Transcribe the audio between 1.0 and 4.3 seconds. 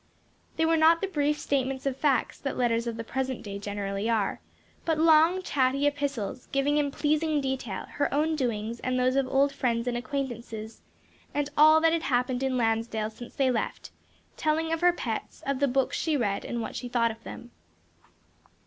the brief statements of facts that letters of the present day generally